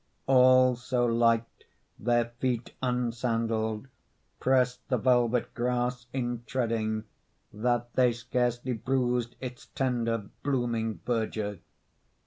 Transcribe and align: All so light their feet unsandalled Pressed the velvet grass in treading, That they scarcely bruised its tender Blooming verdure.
All 0.25 0.75
so 0.75 1.05
light 1.05 1.45
their 1.99 2.29
feet 2.39 2.73
unsandalled 2.81 3.87
Pressed 4.39 4.79
the 4.89 4.97
velvet 4.97 5.53
grass 5.53 6.07
in 6.11 6.41
treading, 6.47 7.03
That 7.53 7.93
they 7.93 8.11
scarcely 8.11 8.73
bruised 8.73 9.35
its 9.41 9.67
tender 9.67 10.29
Blooming 10.41 11.01
verdure. 11.05 11.59